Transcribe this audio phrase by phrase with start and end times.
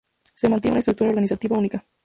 [0.33, 1.85] Se mantiene una estructura organizativa única.